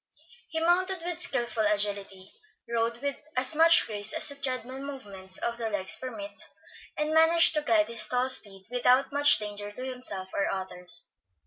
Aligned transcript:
He 0.49 0.59
mounted 0.59 1.03
with 1.03 1.19
skilful 1.19 1.63
agility, 1.63 2.33
rode 2.67 3.03
with 3.03 3.17
as 3.37 3.53
much 3.53 3.85
grace 3.85 4.13
as 4.13 4.27
the 4.29 4.35
tread 4.35 4.65
mill 4.65 4.79
movements 4.79 5.37
of 5.37 5.59
the 5.59 5.69
legs 5.69 5.99
permit, 5.99 6.41
and 6.97 7.13
managed 7.13 7.53
to 7.53 7.61
guide 7.61 7.87
his 7.87 8.07
tall 8.07 8.27
steed 8.27 8.65
without 8.71 9.11
much 9.11 9.37
danger 9.37 9.71
to 9.71 9.85
himself 9.85 10.33
or 10.33 10.51
others. 10.51 11.11